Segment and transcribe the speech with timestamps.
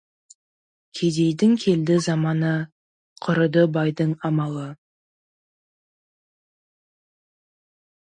[0.99, 2.55] Кедейдің келді заманы,
[3.27, 4.67] құрыды байдың амалы.